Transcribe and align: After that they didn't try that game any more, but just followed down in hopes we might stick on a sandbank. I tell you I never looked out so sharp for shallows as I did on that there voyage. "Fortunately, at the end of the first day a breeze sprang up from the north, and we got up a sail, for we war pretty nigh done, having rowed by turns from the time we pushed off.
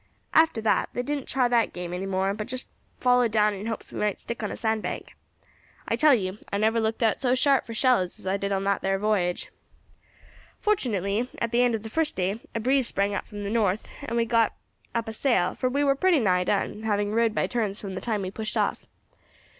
After 0.33 0.61
that 0.61 0.89
they 0.93 1.03
didn't 1.03 1.27
try 1.27 1.47
that 1.47 1.73
game 1.73 1.93
any 1.93 2.07
more, 2.07 2.33
but 2.33 2.47
just 2.47 2.69
followed 2.99 3.31
down 3.31 3.53
in 3.53 3.67
hopes 3.67 3.91
we 3.91 3.99
might 3.99 4.19
stick 4.19 4.41
on 4.41 4.49
a 4.49 4.57
sandbank. 4.57 5.15
I 5.87 5.95
tell 5.95 6.15
you 6.15 6.39
I 6.51 6.57
never 6.57 6.79
looked 6.79 7.03
out 7.03 7.21
so 7.21 7.35
sharp 7.35 7.67
for 7.67 7.75
shallows 7.75 8.17
as 8.17 8.25
I 8.25 8.35
did 8.35 8.51
on 8.51 8.63
that 8.63 8.81
there 8.81 8.97
voyage. 8.97 9.51
"Fortunately, 10.59 11.29
at 11.37 11.51
the 11.51 11.61
end 11.61 11.75
of 11.75 11.83
the 11.83 11.87
first 11.87 12.15
day 12.15 12.39
a 12.55 12.59
breeze 12.59 12.87
sprang 12.87 13.13
up 13.13 13.27
from 13.27 13.43
the 13.43 13.51
north, 13.51 13.87
and 14.01 14.17
we 14.17 14.25
got 14.25 14.55
up 14.95 15.07
a 15.07 15.13
sail, 15.13 15.53
for 15.53 15.69
we 15.69 15.83
war 15.83 15.93
pretty 15.93 16.19
nigh 16.19 16.45
done, 16.45 16.81
having 16.81 17.11
rowed 17.13 17.35
by 17.35 17.45
turns 17.45 17.79
from 17.79 17.93
the 17.93 18.01
time 18.01 18.23
we 18.23 18.31
pushed 18.31 18.57
off. 18.57 18.87